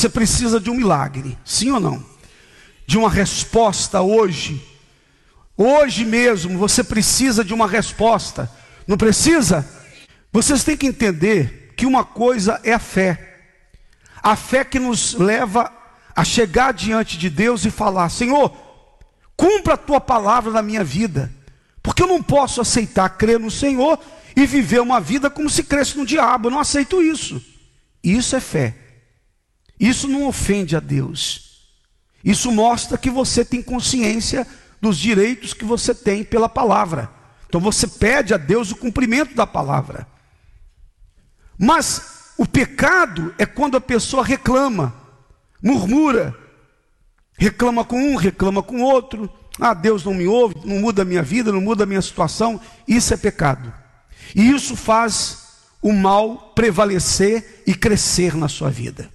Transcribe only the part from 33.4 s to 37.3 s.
tem consciência dos direitos que você tem pela palavra.